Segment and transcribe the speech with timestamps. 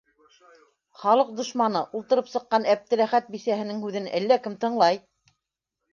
[1.01, 5.03] Халыҡ дошманы, ултырып сыҡҡан Әптеләхәт бисәһенең һүҙен әллә кем тыңлай!